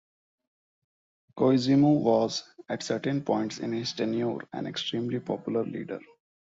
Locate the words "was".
2.01-2.43